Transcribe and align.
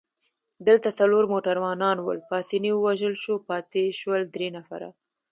دلته 0.67 0.89
څلور 0.99 1.23
موټروانان 1.33 1.97
ول، 2.01 2.19
پاسیني 2.31 2.71
ووژل 2.75 3.13
شو، 3.23 3.33
پاتې 3.49 3.81
شول 3.99 4.21
درې 4.35 4.47
نفره. 4.57 4.89